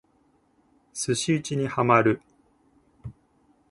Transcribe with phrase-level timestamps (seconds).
[0.95, 2.23] 寿司打にハマる